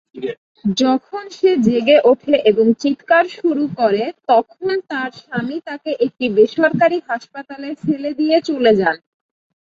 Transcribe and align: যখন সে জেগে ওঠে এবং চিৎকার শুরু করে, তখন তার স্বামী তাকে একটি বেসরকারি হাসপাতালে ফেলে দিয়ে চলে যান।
যখন 0.65 1.23
সে 1.37 1.51
জেগে 1.65 1.97
ওঠে 2.03 2.35
এবং 2.49 2.65
চিৎকার 2.81 3.25
শুরু 3.37 3.63
করে, 3.79 4.03
তখন 4.27 4.71
তার 4.91 5.09
স্বামী 5.21 5.57
তাকে 5.67 5.91
একটি 6.05 6.25
বেসরকারি 6.37 6.97
হাসপাতালে 7.09 7.69
ফেলে 7.81 8.11
দিয়ে 8.19 8.37
চলে 8.49 8.71
যান। 8.79 8.97